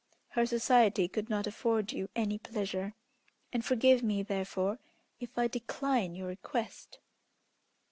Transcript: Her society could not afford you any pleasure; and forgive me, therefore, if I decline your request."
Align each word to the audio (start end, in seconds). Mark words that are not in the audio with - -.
Her 0.29 0.47
society 0.47 1.07
could 1.07 1.29
not 1.29 1.45
afford 1.45 1.91
you 1.91 2.09
any 2.15 2.39
pleasure; 2.39 2.95
and 3.53 3.63
forgive 3.63 4.01
me, 4.01 4.23
therefore, 4.23 4.79
if 5.19 5.37
I 5.37 5.47
decline 5.47 6.15
your 6.15 6.29
request." 6.29 6.97